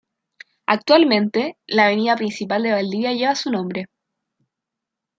[0.65, 3.85] Actualmente, la avenida principal de Valdivia lleva su nombre.